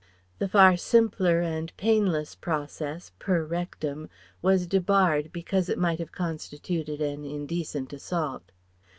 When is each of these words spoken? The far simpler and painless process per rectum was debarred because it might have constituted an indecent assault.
The 0.39 0.47
far 0.47 0.77
simpler 0.77 1.41
and 1.41 1.77
painless 1.77 2.33
process 2.33 3.11
per 3.19 3.45
rectum 3.45 4.09
was 4.41 4.65
debarred 4.65 5.31
because 5.31 5.69
it 5.69 5.77
might 5.77 5.99
have 5.99 6.11
constituted 6.11 7.01
an 7.03 7.23
indecent 7.23 7.93
assault. 7.93 8.51